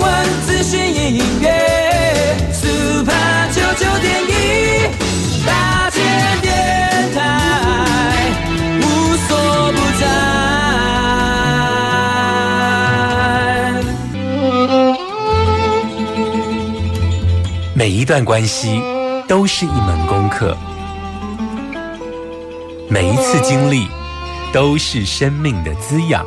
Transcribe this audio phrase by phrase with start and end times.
[0.00, 0.10] 闻、
[0.46, 1.46] 资讯、音乐
[2.52, 4.32] ，Super 九九点一，
[5.46, 6.00] 大千
[6.40, 6.50] 电
[7.14, 7.20] 台，
[8.80, 8.82] 无
[9.28, 9.36] 所
[9.72, 10.02] 不在。
[17.74, 18.80] 每一段关系
[19.28, 20.56] 都是一门功课，
[22.88, 23.86] 每一次经历
[24.52, 26.26] 都是生命的滋养。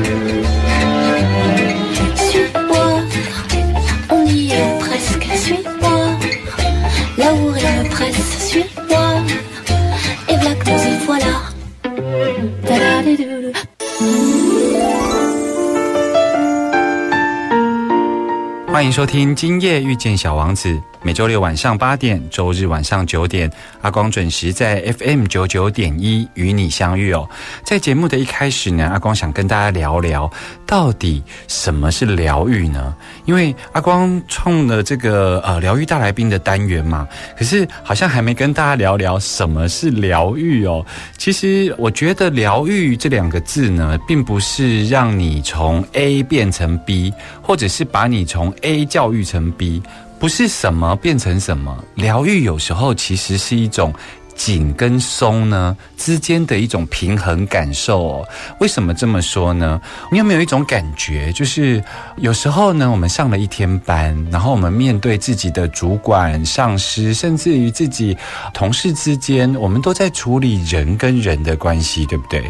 [18.81, 20.69] 欢迎收听《今夜遇见小王子》，
[21.11, 27.27] 每周六晚上八点，周日晚上九点，阿光准时在 FM 九九点一与你相遇哦。
[27.65, 30.31] 在节目的一开始呢，阿光想跟大家聊聊，
[30.65, 32.95] 到底什么是疗愈呢？
[33.25, 37.05] 因为阿光创了这个呃疗愈大来宾的单元嘛，
[37.37, 40.85] 可是好像还没跟大家聊聊什么是疗愈哦。
[41.17, 49.83] 其实我觉得“疗愈”这两个字呢，并不是让你从 A 变成 B，或者是把你从 A 教育成 B，
[50.21, 51.83] 不是什么变成什么。
[51.95, 53.91] 疗愈有时候其实是一种。
[54.35, 58.27] 紧跟松呢之间的一种平衡感受哦。
[58.59, 59.79] 为什么这么说呢？
[60.11, 61.83] 你有没有一种感觉，就是
[62.17, 68.17] 有时候呢，我们上了一天班，然后我们面对自己的主管、上司，甚至于自己
[68.53, 72.43] 同事之间，我们都在处理人跟人的关系，对不对？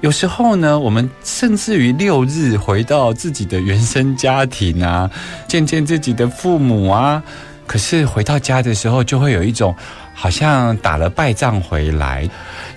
[0.00, 5.10] 有时候呢，我们甚至于六日回到自己的原生家庭啊，
[5.46, 7.22] 见见自己的父母啊，
[7.66, 9.74] 可是回到家的时候，就会有一种。
[10.14, 12.28] 好像打了败仗回来，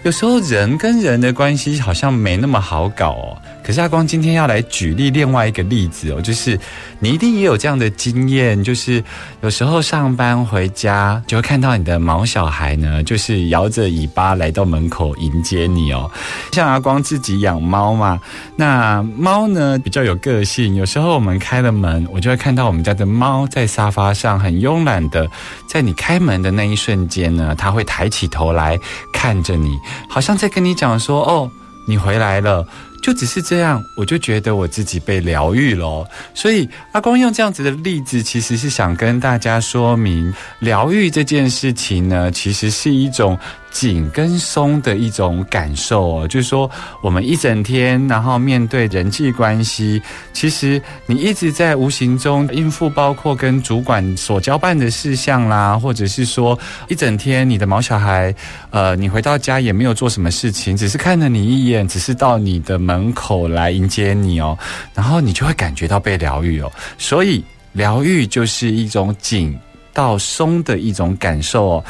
[0.04, 3.38] 有时候人跟人的关系好像没那么好搞哦。
[3.68, 6.58] 可是阿光今天要来举例另外一个例子哦，就是
[7.00, 9.04] 你一定也有这样的经验，就是
[9.42, 16.10] 有时候上班回家就会看到你的毛小孩呢，就是摇着尾巴来到门口迎接你哦。
[16.54, 18.18] 像阿光自己养猫嘛，
[18.56, 25.30] 那猫呢比较有个性，有时候我们开了门，我就会看到我们家的猫在沙发上很慵懒的，
[25.68, 28.80] 在你开门的那一瞬间呢，它会抬起头来
[29.12, 29.78] 看着你，
[30.08, 31.52] 好像在跟你讲说：“哦，
[31.86, 32.66] 你回来了。”
[33.08, 36.06] 就只是这样，我就觉得我自己被疗愈了。
[36.34, 43.40] 所以阿公用这样子的例子，其实是想跟大家说明，疗愈这件事情呢，其实是一种
[43.72, 46.28] 紧跟松的一种感受哦。
[46.28, 46.70] 就是说，
[47.02, 50.02] 我们一整天，然后面对人际关系，
[50.34, 56.58] 其实你一直在无形中应付，包括跟主管所交办的事项啦，或者是说
[56.88, 58.34] 一整天你的毛小孩，
[58.70, 64.58] 呃，你回到家也没有做什么事情，只是看了你一眼，只是到你的门口来迎接你哦，
[64.94, 66.72] 然后你就会感觉到被疗愈哦。
[66.98, 69.58] 所以疗愈就是一种紧
[69.94, 71.86] 到松的一种感受哦。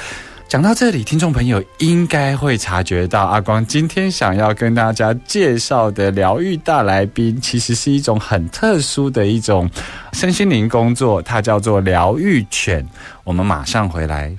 [0.47, 9.69] 讲到这里，听众朋友应该会察觉到，阿光今天想要跟大家介绍的疗愈大来宾，其实是一种很特殊的一种
[10.13, 12.87] 身心灵工作，它叫做疗愈犬。
[13.25, 14.33] 我们马上回来。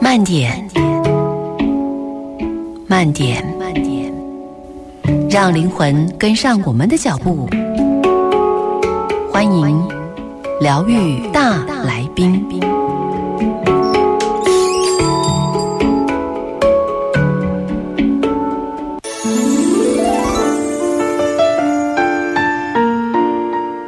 [0.00, 0.68] 慢点，
[2.88, 4.12] 慢点，慢点，
[5.30, 7.48] 让灵魂跟上我们的脚步。
[9.32, 9.88] 欢迎
[10.60, 12.44] 疗愈大来宾。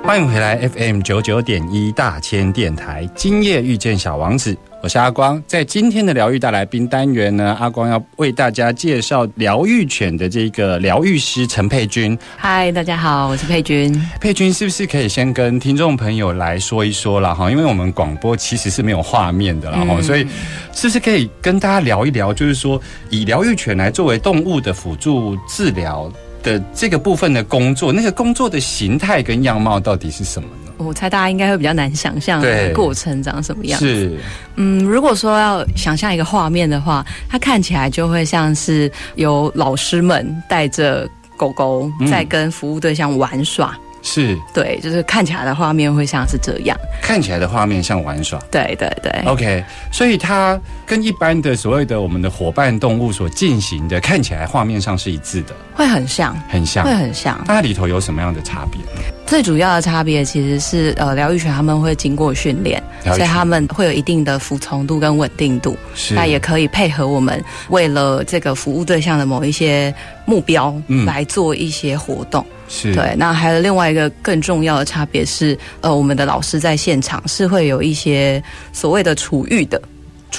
[0.09, 5.41] 欢迎回来 FM 九九点一大千电台，今夜遇见小王子，我是阿光。
[5.47, 12.19] 在今天的疗愈大来宾单元呢，阿光要为大家介绍疗愈犬的这个疗愈师陈佩君。
[12.39, 13.95] 嗨，大家好，我是佩君。
[14.19, 17.51] 佩君是不是可以先跟听众朋友来说一说了哈？
[17.51, 20.27] 因为我们广播其实是没有画面的啦哈，嗯所以
[20.73, 26.11] 是不是可以跟大家聊一聊，就是说以疗愈犬来作为动物的辅助治疗
[26.43, 30.73] 的这个部分的工作，那个工作的形态跟样貌到底是什么呢？
[30.79, 33.79] 我猜大家应该会比较难想象对过程长什么样。
[33.81, 34.17] 是
[34.55, 43.77] 嗯，如果说要想象一个画面的话，它看起来就会像是有老师们带着狗狗嗯在跟服务对象玩耍。
[44.11, 46.75] 是，对，就是看起来的画面会像是这样。
[47.03, 48.39] 看起来的画面像玩耍。
[48.51, 49.13] 对对对。
[49.27, 49.63] OK，
[49.93, 56.95] 所以它跟一般的所谓的我们的伙伴动物所进行的，看起来画面上是一致的，会很像，很像会。
[56.95, 57.39] 很像。
[57.47, 59.18] 那它里头有什么样的差别呢？
[59.29, 65.77] 最主要的差别其实是，呃，疗愈犬他们会经过训练，所以他们会有一定的服从度跟稳定度。
[65.95, 69.95] 是那也可以配合我们为了这个服务对象的某一些
[70.25, 72.43] 目标嗯来做一些活动。
[72.71, 78.43] 是对，那还有另外一个更重要的差别是，呃，我们的老师在现场是会有一些
[78.73, 79.81] 所谓的处遇的，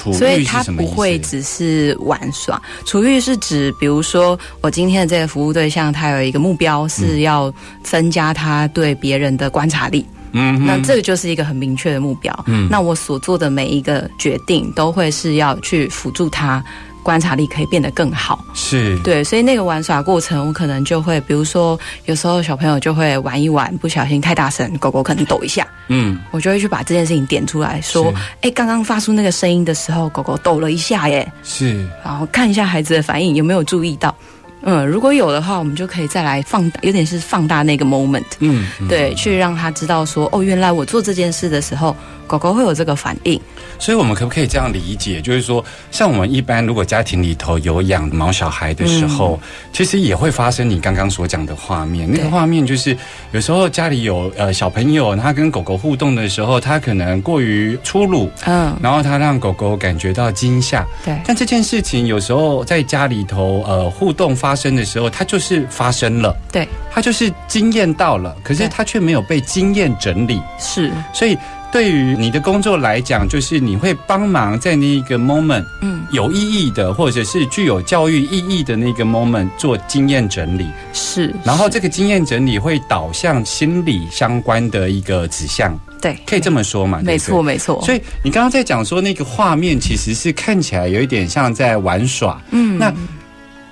[0.00, 0.90] 处所以他遇是什么意思？
[0.90, 2.60] 不会只是玩耍。
[2.86, 7.52] 储育是指，比如说我今天的这个服务对象，他有一个目标是要
[7.82, 10.04] 增加他对别人的观察力。
[10.32, 12.32] 嗯哼那这个就是一个很明确的目标。
[12.46, 16.64] 嗯那我所做的每一个决定，都会是要去辅助他
[17.02, 18.44] 观察力可以变得更好。
[18.54, 34.14] 是对，所以那个玩耍过程，我可能就会，比如说，有时候小朋友就会玩一玩，不小心太大声，狗狗可能抖一下，嗯我就会去把这件事情点出来，说是，哎，刚刚发出那个声音的时候，狗狗抖了一下耶，是然后看一下孩子的反应有没有注意到。
[34.62, 38.22] 嗯，如果有的话，我们就可以再来放大，有点是放大那个 moment。
[38.40, 41.96] 嗯嗯对，去让他知道说，哦，原来我做这件事的时候，
[42.30, 43.40] 狗狗会有这个反应。
[43.78, 45.20] 所以我们可不可以这样理解？
[45.20, 49.40] 就是说，像我们一般如果家庭里头有养毛小孩的时候，
[49.72, 52.08] 其实也会发生你刚刚所讲的画面。
[52.10, 52.96] 那个画面就是
[53.32, 60.86] 有时候家里有呃小朋友，他跟狗狗互动的时候，他可能过于粗鲁，嗯，然后他让狗狗感觉到惊吓。
[61.04, 70.40] 对，但这件事情有时候在家里头呃互动发生的时候，它就是发生了，对，它就是经验到了，可是它却没有被经验整理。
[70.58, 71.36] 是，所以
[71.72, 81.32] 对于你的工作来讲，就是你会帮忙在那一个 moment 嗯，有意义的，或者是具有教育意义的那个 moment 做经验整理，是。
[81.44, 87.00] 然后这个经验整理会导向心理相关的一个指向，对，可以这么说嘛？
[87.04, 87.40] 没错，。
[87.40, 87.80] 没错。
[87.82, 92.92] 所以你刚刚在讲说那个画面其实是看起来有一点像在玩耍，嗯，那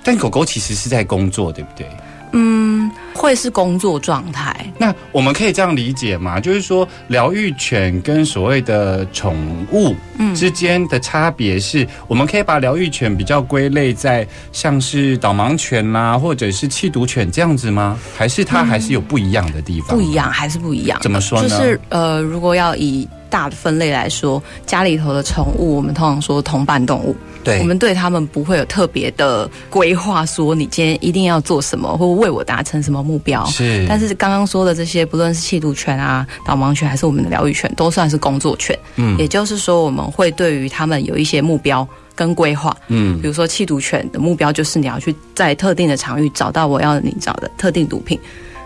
[0.01, 1.85] 但狗狗其实是在工作，对不对？
[2.31, 4.55] 嗯，会是工作状态。
[4.77, 6.39] 那我们可以这样理解吗？
[6.39, 9.35] 就是说，疗愈犬跟所谓的宠
[9.71, 17.97] 物嗯之间的差别是，我们可以把疗愈犬比较归类在像是导盲犬啦，或者是弃毒犬这样子吗？
[18.17, 19.97] 还是它还是有不一样的地方？
[19.97, 20.99] 不一样，还是不一样。
[21.01, 21.49] 怎么说呢？
[21.49, 33.45] 就是呃，如果要以大的分类来说，家里头的宠物，我们通常说同伴动物，对我们对他们不会有特别的规划，说你今天一定要做什么，或为我达成什么目标。
[33.45, 38.77] 是，但是刚刚说的这些，不论是缉毒犬啊、导盲犬，还是我们的疗愈犬，都算是工作犬。
[38.95, 42.75] 嗯也就是说，我们会对于他们有一些目标跟规划。
[42.87, 48.19] 嗯比如说，弃毒犬的目标就是你要去在特定的场域找到我要你找的特定毒品。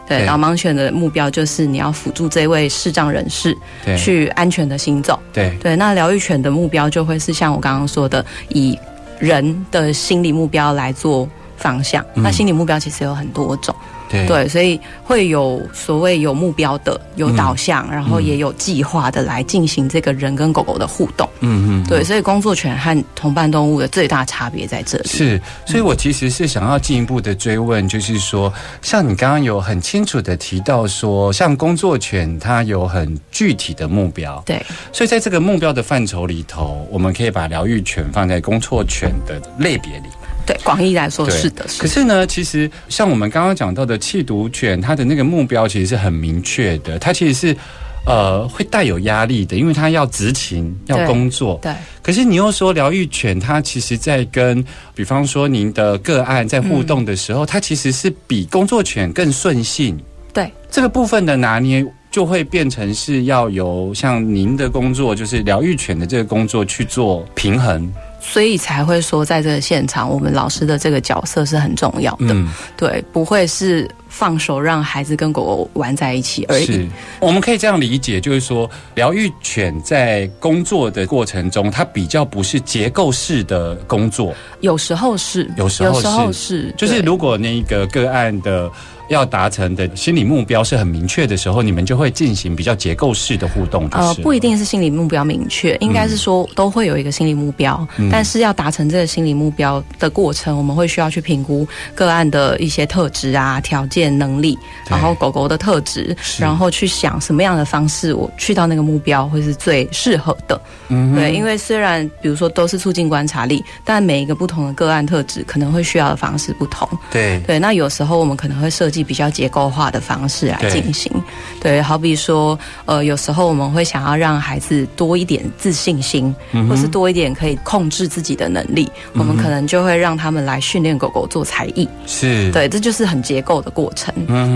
[0.07, 3.57] 对，对导盲犬的目标就是你要辅助这位视障人士
[3.97, 5.19] 去安全的行走。
[5.31, 8.77] 对对，那疗愈犬的目标就会是像我刚刚说的，以
[9.19, 12.03] 人的心理目标来做方向。
[12.15, 13.73] 嗯那心理目标其实有很多种。
[14.13, 21.27] 对对，所以会有所谓有目标的、有嗯导向，然后也有计划的来进行这个人跟狗狗的互动。
[21.39, 25.07] 嗯嗯，对，所以工作犬和同伴动物的最大差别在这里。
[25.07, 40.05] 是，所以我其实是想要进一步的追问，就是说，像你刚刚有很清楚的提到说，像工作犬它有很具体的目标，对，所以在这个目标的范畴里头，我们可以把疗愈犬放在工作犬的类别里。
[40.45, 41.83] 对，广义来说是的，是的。
[41.83, 47.57] 可是呢，其实像我们刚刚讲到的弃毒犬，它的那个目标其实是很明确的，它其实是
[48.05, 51.59] 呃会带有压力的，因为它要执勤要工作。
[51.61, 59.99] 对，可是你又说疗愈犬，它其实在跟，比方说您的个案在互动的时候，它其实是比工作犬更顺性。
[60.33, 61.85] 对，这个部分的拿捏。
[62.13, 67.91] 就会变成是要由像您的工作，就是疗愈犬的这个工作去做平衡、
[68.25, 72.33] 所以才会说，在这个现场，我们老师的这个角色是很重要的。
[72.33, 76.65] 嗯，对，不会是放手让孩子跟狗狗玩在一起而已。
[76.65, 76.87] 是，
[77.19, 88.71] 我们可以这样理解，就是说，疗愈犬在工作的过程中，它比较不是结构式的工作，有时候是，有时候是是，就是如果那个个案的。
[89.13, 94.03] 要达成的心理目标是很明确的时候，你们就会进行比较结构式的互动，就是。
[94.03, 98.09] 呃，不一定是心理目标明确，应该是说都会有一个心理目标，嗯。
[98.11, 104.57] 但是要达成这个心理目标的过程，我们会需要去评估个案的一些特质啊、条件、能力，
[104.89, 110.59] 然后狗狗的特质，然后去想什么样的方式我去到那个目标会是最适合的。
[110.89, 116.87] 嗯对，因为虽然比如说都是促进观察力，但每一个不同的个案特质可能会需要的方式不同。
[117.11, 117.39] 对。
[117.45, 121.11] 对，那有时候我们可能会设计比较结构化的方式来进行。
[121.59, 131.87] 对，好比说，呃，有时候我们会想要让孩子多一点自信心，嗯或是多一点可以控制自己的能力，我们可能就会让他们来训练狗狗做才艺。
[132.05, 134.13] 是，对，这就是很结构的过程。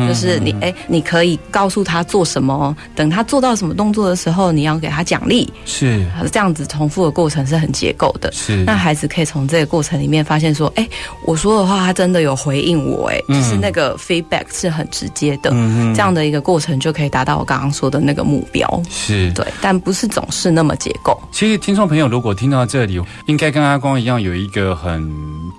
[0.07, 5.51] 就是你哎，你可以告诉他做什么，等他做到什么动作的时候，你要给他奖励。
[5.65, 8.31] 是这样子重复的过程是很结构的。
[8.31, 10.87] 是那孩子可以从这个过程里面发现说，哎、
[11.25, 15.51] 我说的话他真的有回应我、哎、嗯就是那个 feedback 是很直接的。
[15.93, 18.83] 这样的一个过程就可以达到我刚刚说的那个目标。
[18.89, 19.31] 是。
[19.33, 21.19] 对，但不是总是那么结构。
[21.31, 25.07] 其实听众朋友如果听到这里，应该跟阿光一样有一个很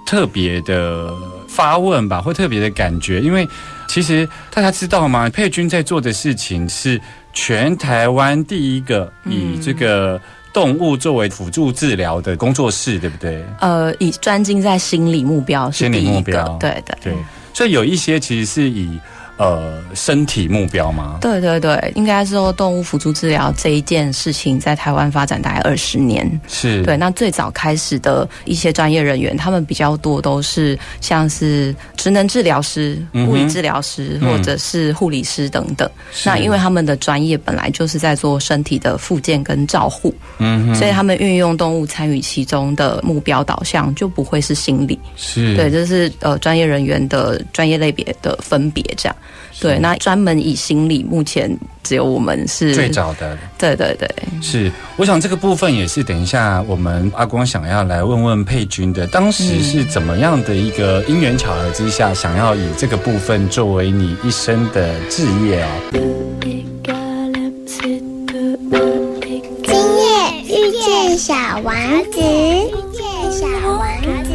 [0.07, 1.13] 特别的
[1.47, 3.47] 发问吧，或特别的感觉，因为
[3.89, 5.29] 其实大家知道吗？
[5.31, 7.01] 佩君在做的事情是
[7.33, 10.21] 全台湾第一个以这个
[10.53, 13.45] 动物作为辅助治疗的工作室，对不对？
[13.61, 17.15] 呃，以专精在心理目标是心理第一个目标，对对对，
[17.59, 19.01] 所以有一些其实是以
[19.39, 21.19] 呃身体目标吗？
[21.21, 26.29] 对对对，应该说动物辅助治疗这一件事情在台湾发展大概二十年。
[26.47, 35.89] 是，对，那最早开始的一些专业人员，他们比较多都是像是职能治疗师、物理治疗师、嗯或者是护理师等等。
[36.25, 44.99] 那因为他们的专业本来就是在做身体的复健跟照护，嗯哼，所以他们运用动物参与其中的目标导向就不会是心理。
[45.17, 49.17] 是对，这是呃专业人员的专业类别的分别这样。
[49.61, 51.51] 对，那专门以心理，目前
[51.83, 53.37] 只有我们是最早的。
[53.59, 54.09] 对对对，
[54.41, 65.69] 是，我想这个部分也是等一下我们阿光想要来问问佩君的，当时是怎么样的一个因缘巧合之下，想要以这个部分作为你一生的志业哦。
[69.65, 70.07] 今夜
[70.45, 71.35] 遇见小
[71.65, 71.75] 王
[72.13, 73.81] 子，遇见小王
[74.25, 74.29] 子。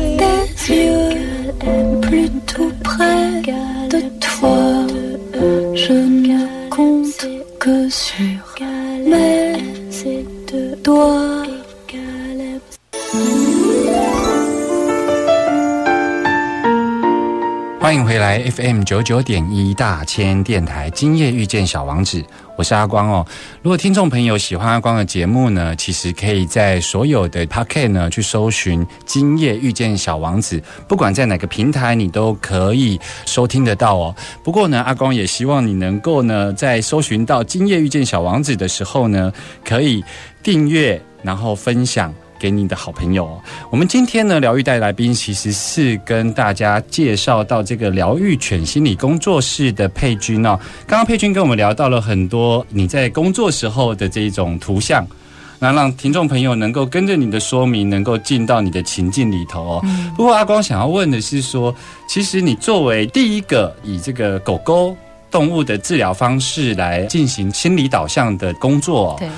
[18.55, 22.23] FM 九九点一大千电台，今夜遇见小王子，
[22.55, 23.25] 我是阿光哦。
[23.63, 34.15] 如果听众朋友喜欢阿光的节目呢，其实可以在所有的 p o c k e t 呢去搜寻“今夜遇见小王子”，不管在哪个平台，你都可以收听得到哦。
[34.43, 39.33] 不过呢，阿光也希望你能够呢，在搜寻到“今夜遇见小王子”的时候呢，
[39.65, 40.03] 可以
[40.43, 42.13] 订阅，然后分享。
[42.43, 43.39] 给你的好朋友哦。
[43.69, 50.59] 我们今天呢，疗愈带来宾其实是跟大家介绍到这个疗愈犬心理工作室的佩君哦。
[50.85, 55.07] 刚刚佩君跟我们聊到了很多你在工作时候的这种图像。
[55.57, 59.85] 那让听众朋友能够跟着你的说明，能够进到你的情境里头哦。
[60.17, 61.73] 不过阿光想要问的是说，
[62.09, 64.93] 其实你作为第一个以这个狗狗
[65.31, 69.29] 动物的治疗方式来进行心理导向的工作、哦，对。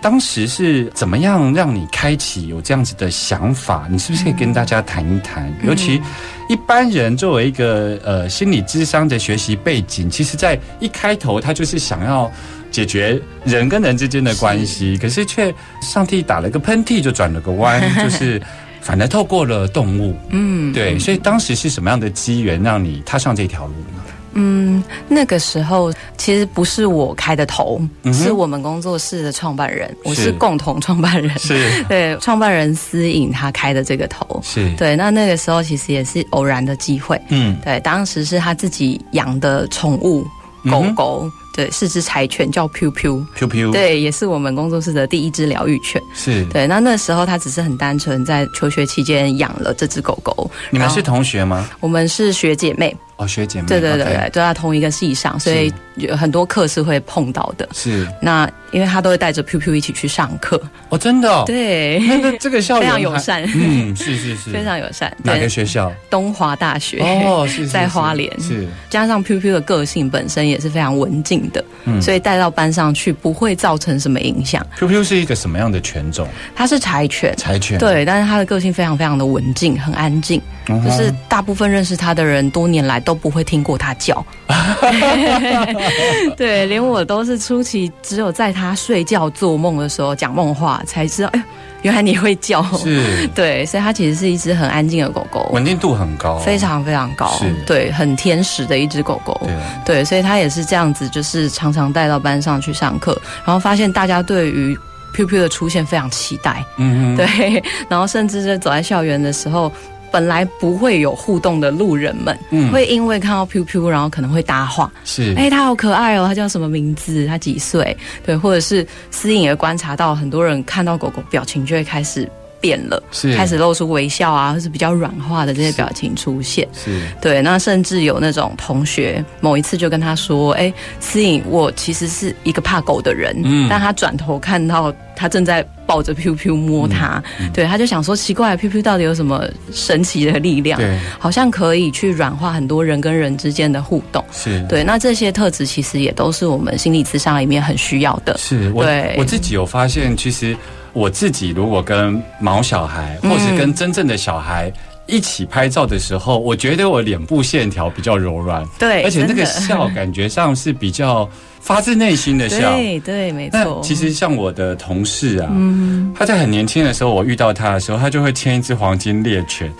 [0.00, 3.86] 当时是怎么样让你开启有这样子的想法？
[3.90, 5.52] 你是不是可以跟大家谈一谈？
[5.64, 6.00] 尤其
[6.48, 12.30] 一般人作为一个呃心理智商的学习背景，其实在一开头他就是想要
[12.70, 15.52] 解决人跟人之间的关系，可是却
[15.82, 18.40] 上帝打了个喷嚏就转了个弯， 就是
[18.80, 20.16] 反而透过了动物。
[20.30, 24.02] 嗯，对，所以当时是什么样的机缘让你踏上这条路呢？
[24.32, 34.40] 嗯，那个时候其实不是我开的头，嗯是我们工作室的创办人，我是是共同创办人，是 对，创办人思颖他开的这个头。
[34.44, 37.20] 是，对，那那个时候其实也是偶然的机会。
[37.30, 40.26] 嗯，对，当时是他自己养的宠物
[40.70, 43.26] 狗狗，对，是只柴犬叫 Piu Q，，
[43.72, 46.00] 对，也是我们工作室的第一只疗愈犬。
[46.14, 50.50] 是，对，那那时候他只是很单纯在求学期间养了这只狗狗。
[50.70, 51.68] 你们是同学吗？
[51.80, 57.68] 我们是学姐妹，哦，学姐妹，对对对对，都在同一个系上，所以有很多课是会碰到的。
[57.74, 58.06] 是。
[58.22, 63.42] 那因为他都会带着 Q Q 一起去上课，哦，真的、哦，，对，那个这个校园非常友善。
[63.54, 65.14] 嗯，是是是，非常友善。
[65.24, 65.92] 哪个对，学校？
[66.08, 67.68] 东华大学哦，是是是。
[67.68, 68.30] 在花莲。
[68.40, 68.68] 是。
[68.88, 72.00] 加上 Q Q 的个性本身也是非常文静的，嗯。
[72.00, 74.64] 所以带到班上去不会造成什么影响。
[74.78, 76.28] QQ 是一个什么样的犬种？
[76.54, 80.40] 它是柴犬，柴犬，对，但是它的个性非常非常的文静，很安静，
[80.84, 84.24] 就是大部分认识它的人多年来都不会听过它叫。
[86.36, 91.44] 对，连我都是初期只有在它睡觉做梦的时候讲梦话才知道，哎呦，
[91.82, 92.62] 原来你会叫。
[92.76, 99.40] 是 对，所以它其实是一只很安静的狗狗，稳定度很高，非常非常高是，对，很天使的一只狗狗。
[99.84, 99.96] 对。
[99.98, 104.78] 对，所以它也是这样子，就是常常带到班上去上课，然后发现大家对于
[105.14, 109.72] Q Q 的出现非常期待，嗯哼，对，然后甚至是走在校园的时候。
[110.10, 117.26] 本来不会有互动的路人们，嗯会因为看到 Q Q，然后可能会搭话，是，哎、他好可爱哦，他叫什么名字？
[117.26, 117.96] 他几岁？
[118.24, 122.28] 对，或者是私隐也观察到，很多人看到狗狗表情就会开始
[122.60, 126.66] 变了，是开始露出微笑啊，或是比较软化的这些表情出现。
[126.72, 140.78] 是对，那甚至有那种同学某一次就跟他说：“哎，思颖，我其实是一个怕狗的人，嗯但他转头看到他正在抱着 Q Q 摸他，嗯对，他就想说奇怪，Q Q 到底有什么神奇的力量？
[140.78, 144.24] 对，好像可以去软化很多人跟人之间的互动。
[144.30, 148.38] 是，对，那这些特质其实也都是我们心理咨商里面很需要的。
[148.38, 150.56] 是我对我自己有发现，其实
[150.92, 154.72] 我自己如果跟毛小孩，或是跟真正的小孩。
[155.08, 161.28] 一起拍照的时候，我觉得我脸部线条比较柔软，对而且那个笑感觉上是比较
[161.60, 162.74] 发自内心的笑。
[162.74, 163.80] 对对，没错。
[163.82, 169.72] 其实像我的同事啊，嗯，他在很年轻的时候，我遇到他的时候，他就会牵一只黄金猎犬。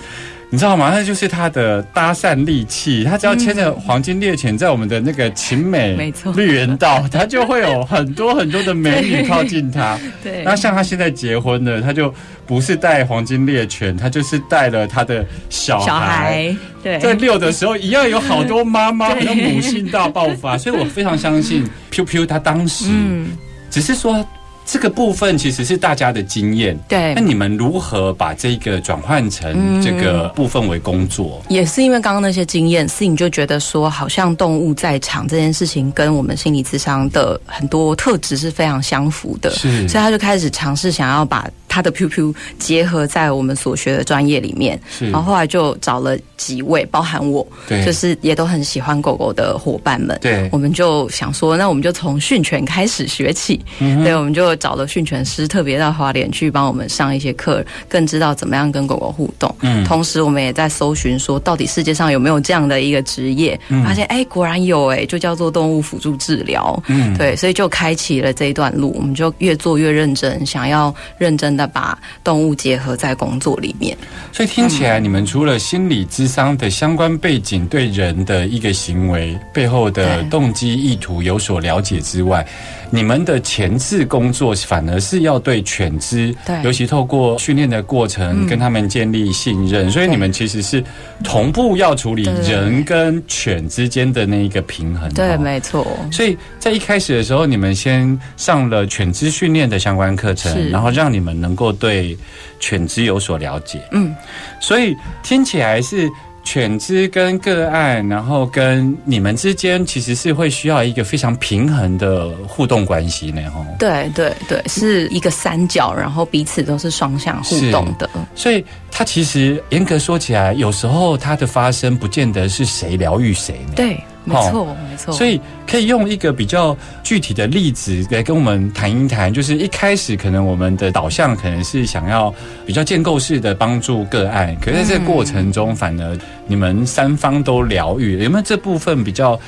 [0.51, 0.91] 你知道吗？
[0.91, 3.05] 那就是他的搭讪利器。
[3.05, 9.99] 他只要牵着黄金猎犬在我们的那个秦美没错绿园道，他就会有很多很多的美女靠近他。
[10.25, 12.13] 对，那像他现在结婚了，他就
[12.47, 15.87] 不是带黄金猎犬，他就是带了他的小孩。
[15.87, 23.37] 小孩对在遛的时候，一样有好多妈妈， 母性大爆发，所以我非常相信 Q Q 他当时，嗯，
[23.71, 24.27] 只是说
[24.71, 26.79] 这个部分其实是大家的经验。
[26.87, 27.23] 对那。
[27.23, 31.43] 你们如何把这个转换成这个部分为工作？
[31.49, 47.85] 也是因为刚刚那些经验，思颖就觉得说，好像动物在场这件事情跟我们心理智商的很多特质是非常相符的，是所以他就开始尝试想要把他的 QQ 结合在我们所学的专业里面，然后后来就找了几位，包含我，对。
[47.85, 50.49] 就是也都很喜欢狗狗的伙伴们，对。
[50.53, 59.55] 我们就想说，那我们就从训犬开始学起，嗯对，我们就找了训犬师特别到花莲去帮我们上一些课，更知道怎么样跟狗狗互动。
[59.61, 59.85] 嗯。
[59.85, 63.59] 同时我们也在搜寻说，到底世界上有没有这样的一个职业？
[63.69, 63.85] 嗯。
[63.85, 66.83] 发现哎，果然有哎，就叫做动物辅助治疗。
[66.87, 67.17] 嗯。
[67.17, 73.95] 对，所以就开启了这一段路，我们就越做越认真，想要认真的把动物结合在工作里面。
[74.33, 82.47] 所以听起来，你们除了心理智商的相关背景，对人的一个行为背后的动机意图有所了解之外，
[82.91, 89.91] 你们的前置工作反而是要对犬只，对尤其透过训练的过程，嗯跟他们建立信任。
[89.91, 90.83] 所以你们其实是
[91.25, 95.13] 同步要处理人跟犬之间的那一个平衡。
[95.13, 95.87] 对，哦没错。
[96.13, 102.17] 所以在一开始的时候，你们先上了犬只训练的相关课程，然后让你们能够对
[102.61, 103.81] 犬只有所了解。
[103.93, 104.15] 嗯，
[104.61, 106.09] 所以听起来是
[106.45, 113.67] 犬只跟个案，然后跟你们之间其实是会需要一个非常平衡的互动关系呢，吼。
[113.79, 118.09] 对对对，是一个三角，然后彼此都是双向互动的。
[118.35, 123.73] 所以它其实严格说起来，有时候它的发生不见得是谁疗愈谁呢。
[123.77, 125.13] 对，没好错，没错。
[125.13, 132.33] 所以可以用一个比较具体的例子来跟我们谈一谈，就是一开始可能我们的导向可能是想要
[132.67, 139.39] 比较建构式的帮助个案，可是在这个过程中，反而你们三方都疗愈了，有没有这部分比较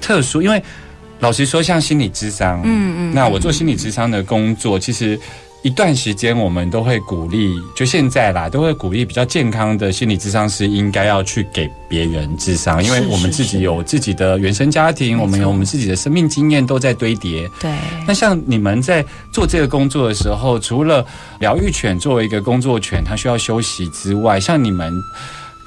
[0.00, 0.40] 特殊？
[0.42, 0.62] 因为
[1.18, 5.18] 老实说，像心理智商，嗯嗯那我做心理智商的工作，其实。
[5.62, 17.46] 一段时间，我们都会鼓励，就现在啦，都会鼓励比较健康的心理智商师应该要去给别人智商，因为我们自己有自己的原生家庭，我们有我们自己的生命经验都在堆叠。
[17.60, 17.70] 对，
[18.06, 21.04] 那像你们在做这个工作的时候，除了
[21.40, 24.92] 疗愈犬作为一个工作犬，它需要休息之外，像你们。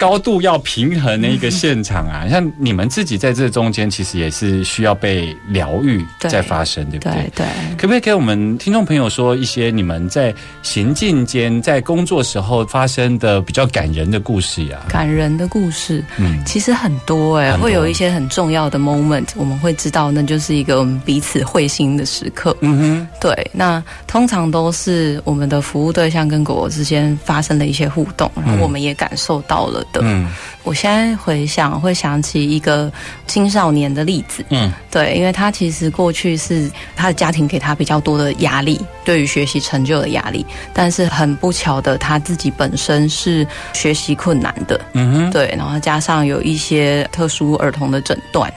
[0.04, 2.28] 高度要平衡的一个现场啊。
[2.28, 7.14] 像你们自己在这中间，其实也是需要被疗愈对在发生，对不对？
[7.14, 7.46] 对对。
[7.78, 22.54] 可不可以给我们听众朋友说一些你们在行进间、在工作时候发生的比较感人的故事呀、感人的故事，嗯，其实很多哎、会有一些很重要的 moment，我们会知道那就是一个我们彼此会心的时刻。
[22.60, 30.02] 嗯哼对，那通常都是我们的服务对象跟狗狗之间发生了一些互动，然后我们也感受到了的。
[30.04, 30.28] 嗯。
[30.64, 32.90] 我现在回想，会想起一个
[33.28, 34.44] 青少年的例子。
[34.50, 34.72] 嗯。
[34.90, 48.52] 对，因为他其实过去是他的家庭给他比较多的压力，对于学习成就的压力，但是很不巧的，他自己本身是学习困难的，嗯哼，对，然后加上有一些特殊儿童的诊断，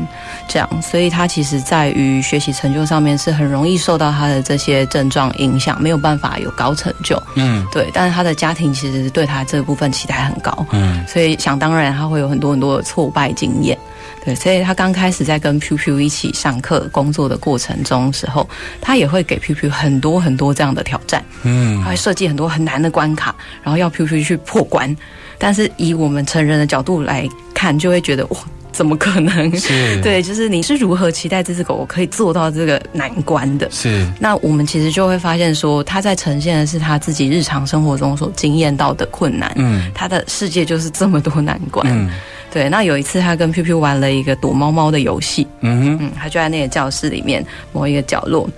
[0.46, 7.20] 这样，所以他其实在于学习成就上面是很容易受到他的这些症状影响，没有办法有高成就。
[7.34, 7.66] 嗯。
[7.72, 13.78] 对，但是他的家庭其实对他这个部分期待很高，嗯所以想当然他会有很多很多的挫败经验。
[14.22, 18.46] 对，所以他刚开始在跟 Piu Piu 一起上课工作的过程中时候，
[18.82, 21.24] 他也会给 Piu Piu 很多很多这样的挑战。
[21.42, 24.94] 嗯他会设计很多很难的关卡，然后要 Q Q 去破关。
[25.38, 28.36] 但是以我们成人的角度来看，就会觉得哇，
[28.76, 29.58] 怎么可能？
[29.58, 33.66] 是， 对，就是你是如何期待这只狗狗可以做到这个难关的？
[33.70, 39.50] 是，那我们其实就会发现说，它在呈现的是他自己日常生活中所经验到的困难。
[39.56, 41.86] 嗯他的世界就是这么多难关。
[41.88, 42.10] 嗯
[42.52, 48.48] 对，那有一次他跟 Q Q 玩了一个躲猫猫的游戏，嗯哼，嗯，他就在那个教室里面某一个角落，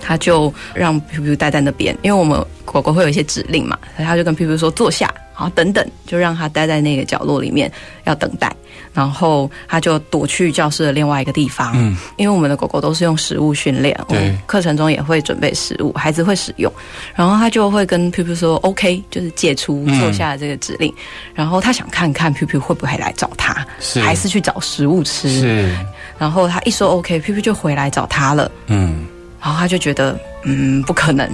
[0.00, 7.70] 他就让 Piu Piu 待在那边，因为我们狗狗会有一些指令嘛，所以他就跟 Piu Piu 说坐下，好等等，就让他待在那个角落里面
[8.04, 8.50] 要等待，
[8.92, 11.96] 然后他就躲去教室的另外一个地方，嗯。
[12.16, 14.20] 因为我们的狗狗都是用食物训练，我对。
[14.20, 16.72] 们课程中也会准备食物，孩子会使用，
[17.14, 20.94] 然后他就会跟 Piu 说 OK，就是解除嗯坐下的这个指令，
[21.34, 24.00] 然后他想看看 Piu 会不会来找他，是。
[24.00, 25.76] 还是去找食物吃，是，
[26.16, 29.04] 然后他一说 OK，P P 就回来找他了，嗯。
[29.42, 31.28] 然后他就觉得嗯不可能，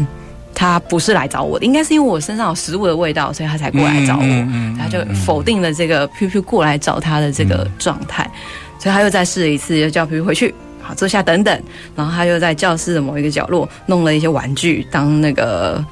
[0.54, 4.22] 他不是来找我的，应该是因为我身上有食物的味道，所以他才过来找我。
[4.22, 8.30] 嗯嗯他就否定了这个 P P 过来找他的这个状态，
[8.78, 10.54] 所以他又再试了一次，又叫 P P 回去。
[10.82, 11.62] 好，坐下等等，
[11.94, 15.84] 然后他又在教室的某一个角落弄了一些玩具当那个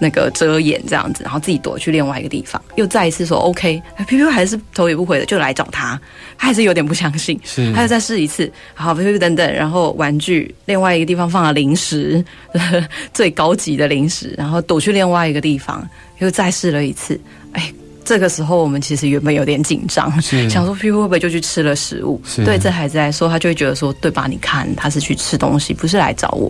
[0.00, 6.00] 那个遮掩这样子，然后自己躲去另外一个地方，又再一次说 OK，P P 还是头也不回的就来找他，
[6.38, 12.24] 他还是有点不相信，是他又再试一次，好，P P 等等，然后玩具另外一个地方放了零食，
[13.12, 17.20] 最高级的零食，然后躲去另外一个地方，又再试了一次，
[17.52, 17.72] 哎。
[18.08, 22.22] 这个时候，我们其实原本有点紧张，想说 P P 会不会就去吃了食物？
[22.24, 24.28] 是对这孩子来说，他就会觉得说，对吧？
[24.30, 26.48] 你看，他是去吃东西，不是来找我。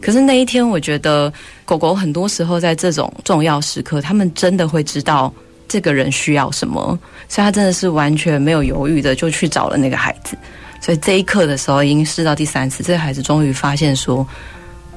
[0.00, 1.32] 可是那一天，我觉得
[1.64, 5.32] 狗狗很多时候在这种重要时刻，他们真的会知道
[5.68, 10.36] 这个人需要什么，所以他真的是完全没有犹豫的就去找了那个孩子。
[10.80, 14.26] 所以这一刻的时候，已经试到第三次，这个孩子终于发现说，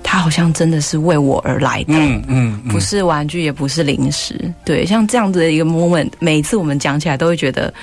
[0.01, 1.93] 他好像真的是为我而来的。
[1.93, 7.73] 嗯嗯，不是玩具，也不是零食，对，像这样子的一个 moment，每一次我们讲起来都会觉得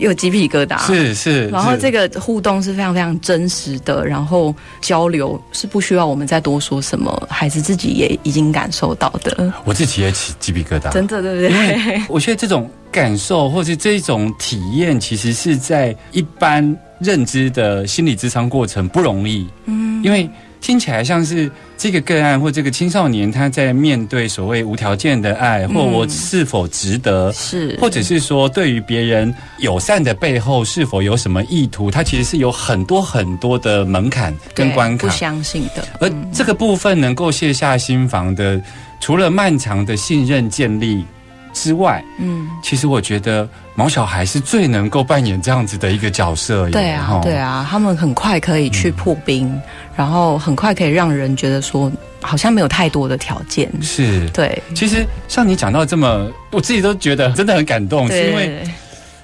[0.00, 0.84] 有鸡皮疙瘩。
[0.86, 12.02] 是是，然后是这个互动是非常非常真实的，然后交流是不需要我们再多说什么，孩子自己也已经感受到的，我自己也起鸡皮疙瘩，真的对不对？
[12.08, 20.28] 我觉得这种感受或是这种体验，其实是在一般认知的心理智商过程不容易，嗯，因为
[20.60, 27.32] 听起来像是这个个案或这个青少年他在面对所谓无条件的爱，或我是否值得。
[27.32, 35.12] 是，或者是说，对于别人友善的背后是否有什么意图，他其实是有很多很多的门槛跟对关卡不。
[35.12, 38.60] 相信的，而这个部分能够卸下心防的，
[39.00, 41.04] 除了漫长的信任建立
[41.52, 46.70] 之外，嗯，其实我觉得毛小孩是最能够扮演这样子的一个角色耶。
[46.70, 49.52] 对啊，对，啊，他们很快可以去破冰，
[49.96, 54.28] 然后很快可以让人觉得说好像没有太多的条件，是。
[54.30, 58.62] 对，其实像你讲到这么，我自己都觉得真的很感动，是因为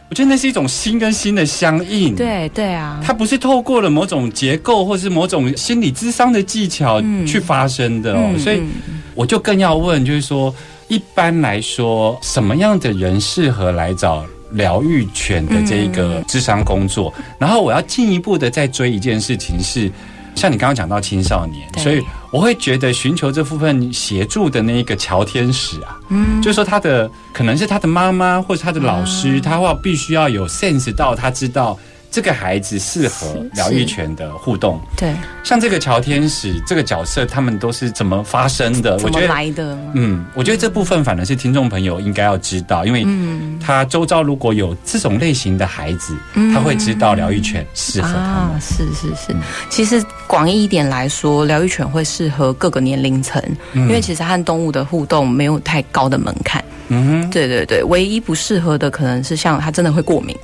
[0.09, 2.15] 我觉得那是一种心跟心的相应。。
[2.15, 10.55] 对对啊，它不是透过了某种结构或是某种心理智商的技巧嗯去发生的哦，嗯所以嗯我就更要问，就是说，
[10.89, 17.13] 一般来说，什么样的人适合来找疗愈犬的这一个智商工作？
[17.39, 19.91] 然后我要进一步的再追一件事情是。
[20.35, 31.79] 像你刚刚讲到青少年，所以我会觉得寻求这部分协助的那一个乔天使啊，嗯就是说他的可能是他的妈妈或者他的老师，啊他要必须要有 sense 到他知道
[32.17, 34.81] 这个孩子适合疗愈犬的互动。
[34.97, 38.97] 对，像这个乔天使这个角色，他们都是怎么发生的？
[39.05, 39.77] 我觉得来的？
[39.93, 43.07] 嗯，我觉得这部分反而是听众朋友应该要知道，因为
[43.61, 46.17] 他周遭如果有这种类型的孩子，
[46.55, 48.23] 他会知道疗愈犬适合他们。
[48.23, 49.37] 啊，是是是。
[49.69, 53.43] 其实广义一点来说，疗愈犬会适合各个年龄层，
[53.75, 56.65] 因为其实和动物的互动没有太高的门槛。
[56.89, 60.35] 嗯哼，对对对，唯一不适合的可能是像它真的会过敏。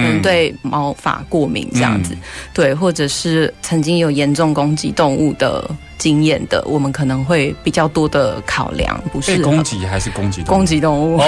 [0.00, 2.16] 可能对毛发过敏这样子，
[2.54, 5.68] 对，或者是曾经有严重攻击动物的
[6.02, 11.20] 经验的，我们可能会比较多的考量，不是攻击还是攻击攻击动物。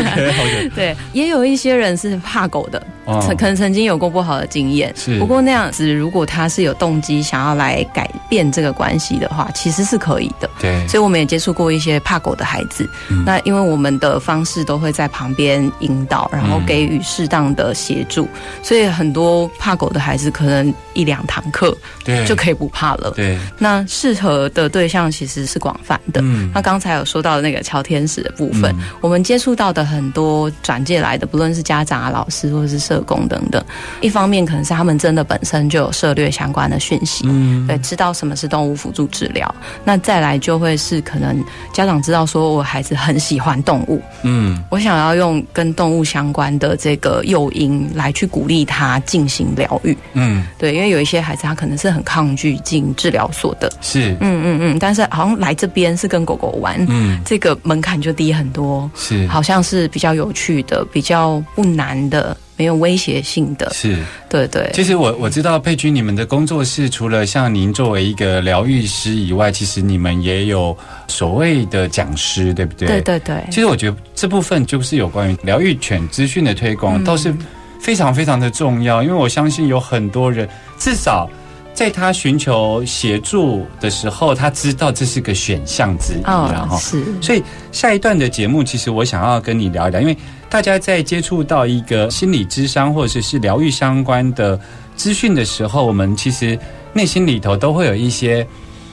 [0.76, 2.86] 对，也有一些人是怕狗的，
[3.22, 5.18] 曾可能曾经有过不好的经验，是。
[5.18, 10.50] 不过那样子，如果他是有动机想要来改变这个关系的话，其实是可以的。
[10.60, 12.86] 对，所以我们也接触过一些怕狗的孩子，
[13.24, 18.28] 那因为我们的方式都会在旁边引导，然后给予适当的协助，
[18.62, 22.20] 所以很多怕狗的孩子可能一两堂课对。
[22.26, 23.10] 就可以不怕了。
[23.16, 23.82] 对，那
[24.14, 26.20] 适合的对象其实是广泛的。
[26.22, 33.64] 嗯，那刚才有说到的那个乔天使的部分，我们接触到的很多转介来的，不论是家长啊、老师或者是社工等等，
[34.00, 39.54] 一方面可能是他们真的本身就有涉略相关的讯息，嗯，对，知道什么是动物辅助治疗。
[39.84, 62.36] 那再来就会是可能家长知道说我孩子很喜欢动物，嗯，我想要用跟动物相关的这个诱因来去鼓励他进行疗愈，嗯，对，因为有一些孩子他可能是很抗拒进治疗所的，是，嗯嗯嗯，但是好像来这边是跟狗狗玩，嗯，这个门槛就低很多，是，好像是比较有趣的，比较不难的。
[62.56, 63.96] 没有威胁性的，是
[64.28, 64.70] 对对。
[64.74, 70.76] 其实我我知道佩君，你们的工作室除了像您作为一个疗愈师以外，其实你们也有
[71.08, 72.86] 所谓的讲师，对不对？
[72.86, 73.42] 对对对。
[73.46, 77.34] 其实我觉得这部分就是有关于疗愈犬资讯的推广，倒是
[77.80, 79.02] 非常非常的重要。
[79.02, 81.30] 因为我相信有很多人，至少
[81.72, 87.04] 在他寻求协助的时候，他知道这是个选项之一，然后是。
[87.22, 90.16] 所以下一段的节目，其实我想要跟你聊一聊，因为。
[90.50, 94.58] 大家在接触到一个心理智商或者是疗愈相关的
[94.96, 96.58] 资讯的时候，我们其实
[96.92, 98.44] 内心里头都会有一些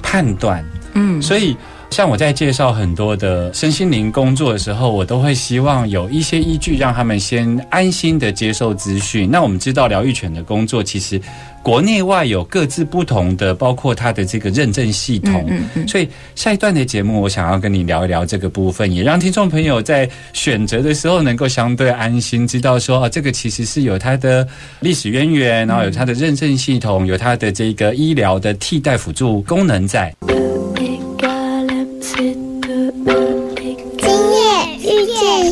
[0.03, 0.63] 判断，
[0.93, 1.57] 嗯，所以
[1.97, 9.27] 像我在介绍很多的身心灵工作的时候，我都会希望有一些依据，让他们先安心的接受资讯。
[9.31, 11.19] 那我们知道疗愈犬的工作其实。
[11.63, 24.47] 国内外有各自不同的，包括它的这个认证系统，嗯嗯，所以下一段的节目，我想要跟你聊一聊这个部分，也让听众朋友在选择的时候能够相对安心，知道说啊，这个其实是有它的
[24.81, 30.13] 历史渊源，然后有它的认证系统，有它的这个医疗的替代辅助功能在。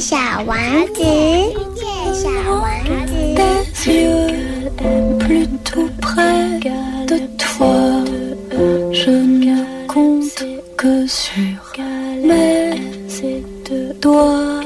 [0.04, 0.56] 小王
[0.94, 1.84] 子，遇见
[2.14, 2.66] 小王
[3.06, 3.12] 子。
[5.64, 6.58] tout près
[7.06, 8.04] de toi.
[8.92, 10.44] Je ne compte
[10.76, 11.32] que sur
[12.24, 12.74] mes
[14.00, 14.64] doigts.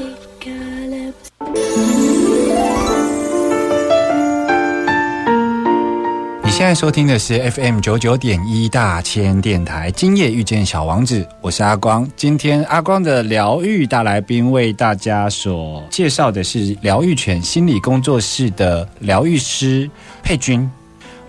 [6.60, 12.06] 现在收听的是 FM 九九点一大千电台，今夜遇见小王子，我是阿光。
[12.16, 19.90] 今天阿光的疗愈大来宾为大家所介绍的是疗愈犬心理工作室的疗愈师
[20.22, 20.70] 佩君。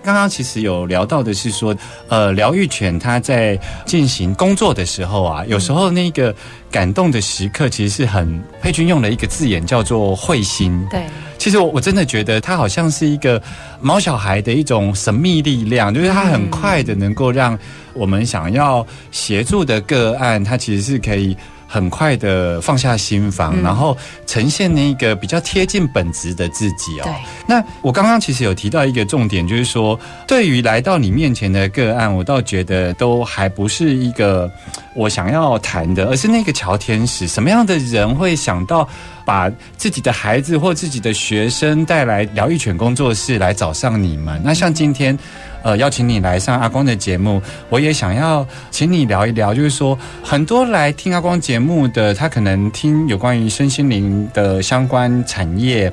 [0.02, 1.74] 刚刚其实有聊到的是说，
[2.08, 6.34] 呃，疗愈犬它在进行工作的时候啊，有时候那个
[6.70, 10.84] 感动的时刻，其实是很佩君用了一个字眼叫做会心。
[10.90, 11.04] 对，
[11.38, 13.40] 其实我我真的觉得它好像是一个
[13.80, 17.56] 毛小孩的一种神秘力量，就是它很快的能够让
[17.94, 21.36] 我们想要协助的个案，它其实是可以。
[21.72, 27.08] 很快的放下心防，然后呈现那个比较贴近本质的自己哦。
[27.46, 34.50] 那我刚刚其实有提到一个重点，就是说，对于来到你面前的个案，我倒觉得都还不是一个
[34.94, 38.86] 我想要谈的，而是那个乔天使，什么样的人会想到
[39.24, 44.40] 把自己的孩子或自己的学生带来疗愈犬工作室来找上你们？
[44.44, 45.18] 那像今天。
[45.64, 55.92] 呃，邀请你来上阿光的节目，我也想要请你聊一聊，就是说，很多来听阿光节目的，他可能听有关于身心灵的相关产业、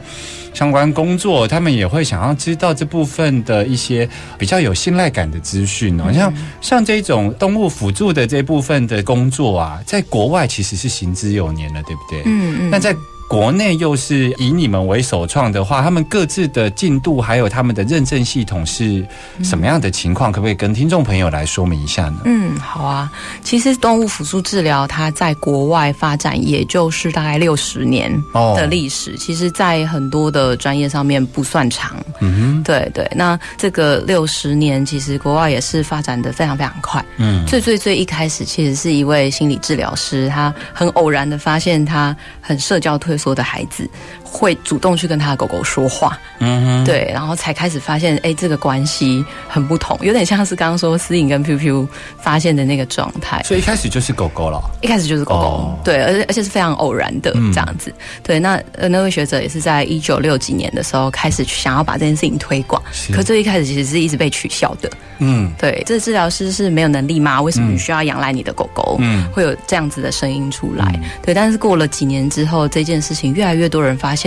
[0.56, 6.12] 相关工作，他们也会想要知道这部分的一些比较有信赖感的资讯哦。
[6.12, 12.24] 像像这种动物辅助的这部分的工作啊，在国外其实是行之有年了，对不对？
[12.26, 12.70] 嗯嗯。
[12.72, 12.92] 那在
[13.30, 19.06] 国内又是以你们为首创的话，他们各自的进度还有他们的认证系统是
[19.44, 20.32] 什么样的情况？
[20.32, 22.22] 可不可以跟听众朋友来说明一下呢？
[22.26, 23.12] 嗯，好啊。
[23.44, 29.16] 其实动物辅助治疗它在国外发展，也就是大概六十年哦的历史。
[29.16, 32.04] 其实，在很多的专业上面不算长。
[32.22, 37.06] 嗯对对，那这个六十年，其实国外也是发展的非常非常快。
[37.18, 43.88] 嗯，最最最一开始，其实是一位心理治疗师，他很偶然的发现，他很社交退说的孩子。
[44.32, 51.88] 会主动去跟他的狗狗说话，嗯哼，对，然后才开始发现，哎，这个关系很不同，有点像是刚刚说思颖跟 Piu Piu
[52.20, 53.42] 发现的那个状态。
[53.44, 54.62] 所以一开始就是狗狗了。
[54.82, 57.94] 一开始就是狗狗，哦对，而且而且是非常偶然的嗯这样子。
[58.24, 64.90] 对，那呃那位学者也是在一九六几年的时候开始想要把这件事情推广，是可最一开始其实是一直被取笑的。
[65.18, 67.42] 嗯对，这治疗师是没有能力吗？
[67.42, 68.98] 为什么你需要仰赖你的狗狗？
[69.00, 70.86] 嗯会有这样子的声音出来。
[70.96, 74.19] 嗯对，但是过了几年之后，这件事情越来越多人发现，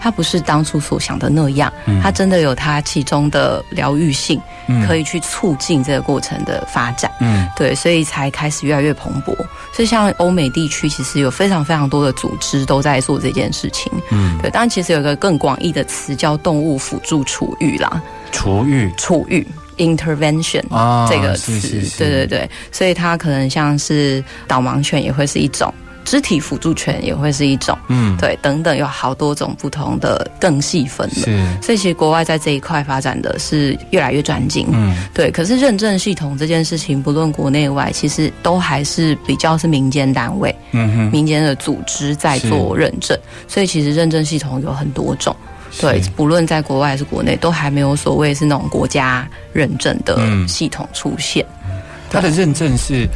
[0.00, 2.00] 它不是当初所想的那样，嗯。
[2.02, 4.86] 它真的有它其中的疗愈性，嗯。
[4.86, 7.10] 可以去促进这个过程的发展。
[7.20, 7.48] 嗯。
[7.56, 9.34] 对，所以才开始越来越蓬勃。
[9.72, 13.90] 所以像欧美地区，其实有非常非常多的组织都在做这件事情。
[14.10, 19.46] 嗯，对，当然其实有一个更广义的词叫动物辅助处遇啦，处育处遇
[19.78, 20.62] intervention。
[20.74, 21.98] 啊这个词，是是是。
[21.98, 25.72] 对对对，所以它可能像是导盲犬也会是一种，
[26.04, 31.16] 肢体辅助犬也会是一种，嗯，对，等等，有好多种不同的更细分的。
[31.16, 35.30] 是，所以其实国外在这一块发展的是越来越专精，嗯对。
[35.30, 45.34] 可是认证系统这件事情，不论国内外，其实都还是比较是民间单位、嗯哼，民间的组织在做认证，所以其实认证系统有很多种。
[45.80, 51.46] 对，不论在国外还是国内，都还没有所谓是那种国家认证的嗯系统出现。
[52.10, 53.06] 它的认证是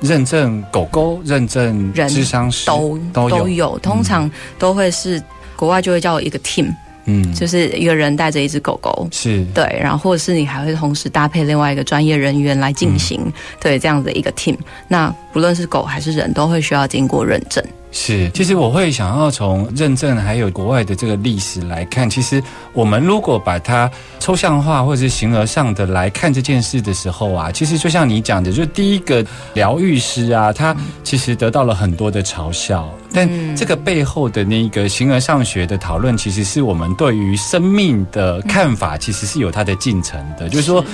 [0.00, 5.22] 认证狗狗、认证人智商师都都有，通常都会是
[5.56, 6.72] 国外就会叫一个 team，
[7.04, 9.06] 嗯，就是一个人带着一只狗狗。
[9.10, 14.56] 是对，然后或者是你还会同时搭配另外一个专业人员来进行、嗯对这样的一个 team。
[14.88, 17.62] 那不论是狗还是人，都会需要经过认证。
[17.92, 29.24] 是，其实我会想要从认证还有国外的这个历史来看，其实我们如果把它抽象化或者是形而上的来看这件事的时候啊，其实就像你讲的，就第一个
[29.54, 40.84] 疗愈师啊，他其实得到了很多的嘲笑，但这个背后的那个形而上学的讨论，其实是我们对于生命的看法，其实是有它的进程的，就是说。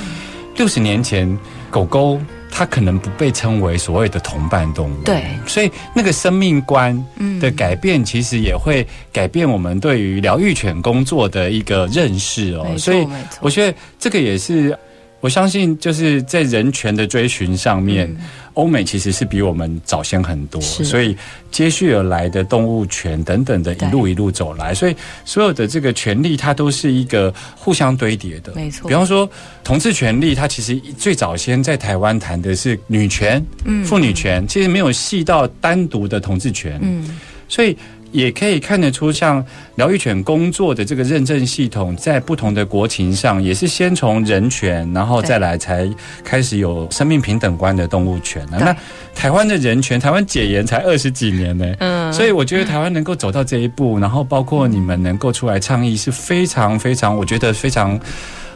[0.59, 2.19] 六十年前，狗狗
[2.59, 12.67] 它可能不被称为所谓的同伴动物，对，所以那个生命观嗯的改变，其实也会改变我们对于疗愈犬工作的一个认识哦。
[12.79, 13.07] 所以。
[13.43, 14.75] 我觉得这个也是。
[15.21, 18.15] 我相信，就是在人权的追寻上面，
[18.55, 21.17] 欧、美其实是比我们早先很多，所以
[21.51, 28.53] 接续而来的动物权等等的，一路一路走来，所以所有的这个权利，它都是一个互相堆叠的。
[28.55, 28.89] 没错。
[28.89, 29.29] 比方说，
[29.65, 33.85] 同志权利，它其实最早先在台湾谈的是女权、嗯。
[33.85, 36.79] 妇女权，其实没有细到单独的同志权。
[36.83, 37.77] 嗯，所以
[38.13, 45.89] 也可以看得出，像疗愈犬工作的这个认证系统，在不同的国情上，也是先从人权，然后再来才
[46.25, 48.59] 开始有生命平等观的动物权啊。
[48.59, 48.77] 那
[49.15, 57.99] 台湾的人权，台湾解严才二十几年呢，嗯所以我觉得台湾能够走到这一步，然后包括你们能够出来倡议，是非常非常，我觉得非常。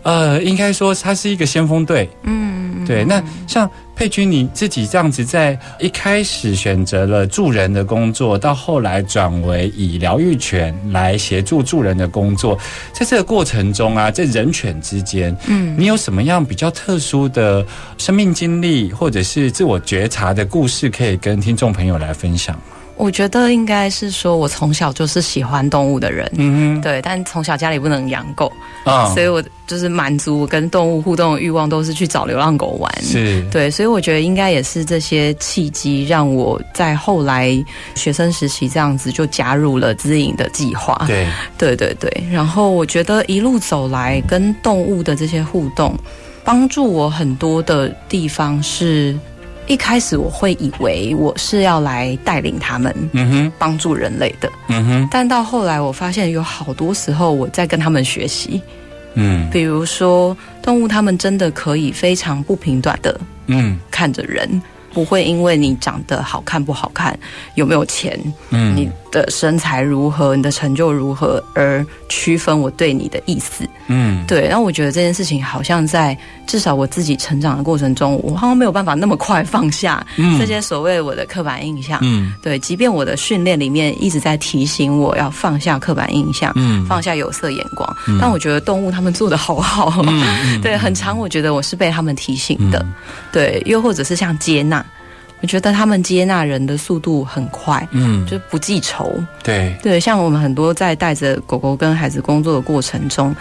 [0.03, 12.59] 呃，应该说它是一个先锋队，嗯，对，那像佩君你自己这样子，在一开始选择了助人的工作，到后来转为以疗愈犬来协助助人的工作，
[12.93, 15.77] 在这个过程中啊，在人犬之间，嗯。
[15.79, 17.65] 你有什么样比较特殊的
[17.99, 22.80] 生命经历，或者是自我觉察的故事，可以跟听众朋友来分享吗？
[23.01, 26.31] 我觉得应该是说，我从小就是喜欢动物的人。
[26.37, 28.53] 嗯对，但从小家里不能养狗，
[28.85, 32.93] 哼，啊所以我就是满足我跟动物互动的欲望，都是去找流浪狗玩。
[33.03, 37.53] 是，对，所以我觉得应该也是这些契机，让我在后来
[37.95, 41.05] 学生时期这样子就加入了资颖的计划。
[41.07, 45.97] 对，对对对，然后我觉得一路走来跟动物的这些互动，
[46.45, 49.17] 帮助我很多的地方是，
[49.71, 52.93] 一开始我会以为我是要来带领他们。
[53.13, 58.61] 嗯哼，帮助人类的，嗯哼，但到后来我发现有好多时候我在跟他们学习，
[59.15, 59.49] 嗯。
[59.49, 63.79] 比如说动物，他们真的可以非常不平短的嗯。
[63.93, 64.61] 看着人，
[64.93, 67.17] 不会因为你长得好看不好看，
[67.55, 68.19] 有没有钱，
[68.51, 73.69] 嗯，你的身材如何，你的成就如何而区分我对你的意思。
[73.89, 80.39] 嗯，对，然后我觉得这件事情好像在至少我自己成长的过程中，我好像没有办法那么快放下嗯。
[80.39, 81.99] 这些所谓我的刻板印象。
[82.03, 82.33] 嗯。
[82.43, 86.87] 对，即便我的训练里面一直在提醒我要放下刻板印象，嗯。
[86.87, 89.89] 放下有色眼光，但我觉得动物他们做的好好。
[89.89, 90.61] 哦，嗯。
[90.61, 92.95] 对，很长，我觉得我是被他们提醒的，嗯。
[93.33, 94.85] 对，又或者是像接纳，
[95.43, 103.35] 我觉得他们接纳人的速度很快，嗯，就不记仇，对，对，像我们很多在带着狗狗跟孩子工作的过程中，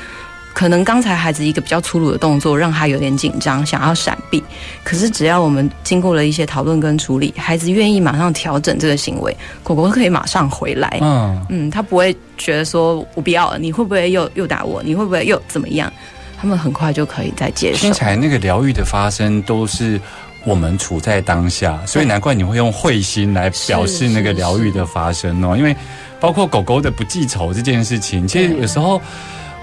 [0.54, 4.44] 可能刚才孩子一个比较粗鲁的动作让他有点紧张，想要闪避。
[4.84, 11.00] 可是只要我们经过了一些讨论跟处理，孩子愿意马上调整这个行为，狗狗可以马上回来。
[11.02, 14.82] 嗯嗯，他不会觉得说我不要了，你会不会又又打我？
[14.84, 15.92] 你会不会又怎么样？
[16.42, 17.94] 他们很快就可以再接受听。
[17.94, 20.00] 起来那个疗愈的发生都是
[20.46, 25.56] 我们处在当下，所以难怪你会用慧心来表示那个疗愈的发生哦。
[25.58, 25.76] 因为
[26.20, 29.02] 包括狗狗的不记仇这件事情，其实有时候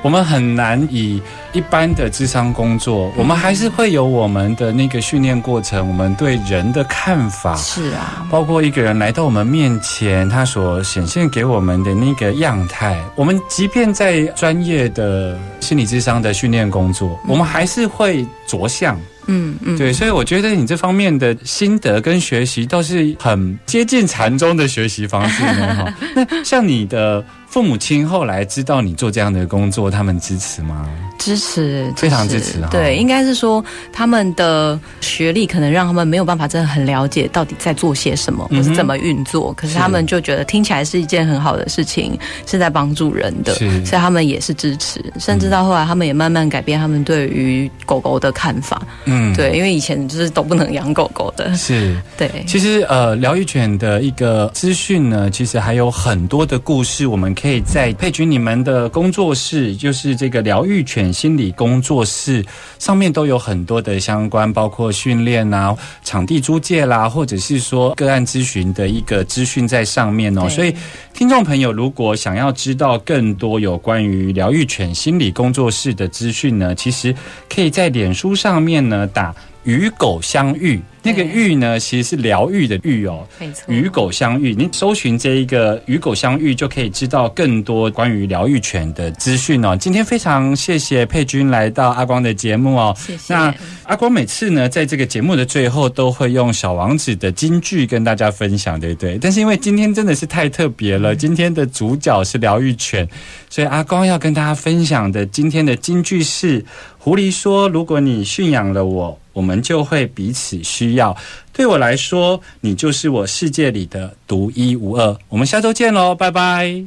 [0.06, 1.20] 我们很难以
[1.52, 7.56] 一般的智商工作，我们还是会有我们的那个训练过程，我们对人的看法。
[7.56, 18.96] 是啊，包括一个人来到我们面前，他所显现给我们的那个样态，我们即便在专业的心理智商的训练工作，我们还是会着相。
[19.28, 25.74] 嗯嗯，对，所以我觉得你这方面的心得跟学习都是很接近禅宗的学习方式呢。
[25.74, 27.24] 哈， 那像你的
[27.56, 30.86] 父母亲后来知道你做这样的工作，他们支持吗？
[31.18, 39.54] 支持，非常支持哈对，应该是说他们的学历可能让他们没有办法真的很了解到底在做些什么，嗯或是怎么运作。
[39.54, 45.02] 可是是他们就觉得听起来是一件很好的事情，是在帮助人的，是所以他们也是支持。
[45.18, 48.82] 甚至到后来，他们也慢慢改变他们对于狗狗的看法。
[49.06, 51.56] 嗯，对，因为以前就是都不能养狗狗的。
[51.56, 51.96] 是。
[52.18, 62.44] 对，其实，呃，疗愈犬的一个资讯呢，其实还有很多的故事，我们可以在佩君你们的工作室，就是这个疗愈犬心理工作室
[62.78, 70.48] 上面都有很多的相关，包括训练啊、场地租借啦，或者是说个案咨询的一个资讯在上面哦。
[70.48, 70.74] 所以，
[71.14, 77.14] 听众朋友如果想要知道更多有关于疗愈犬心理工作室的资讯呢，其实
[77.48, 79.34] 可以在脸书上面呢打。
[79.66, 83.26] 与狗相遇，那个对遇呢，其实是疗愈的愈哦。
[83.38, 83.64] 没错。
[83.66, 89.76] 与狗相遇，你搜寻这一个与狗相遇，就可以知道更多关于疗愈犬的资讯哦。
[89.76, 92.94] 今天非常谢谢佩君来到阿光的节目哦。
[92.96, 93.34] 谢谢。
[93.34, 93.52] 那
[93.82, 99.18] 阿光每次呢，在这个节目的最后都会用小王子的金句跟大家分享，对不对？
[99.20, 103.06] 但是因为今天真的是太特别了，今天的主角是疗愈犬，
[103.50, 106.64] 所以阿光要跟大家分享的今天的金句是：
[106.98, 111.14] 狐狸说，如果你驯养了我，我们就会彼此需要。
[111.52, 115.14] 对我来说，你就是我世界里的独一无二。
[115.28, 116.84] 我们下周见喽，拜拜。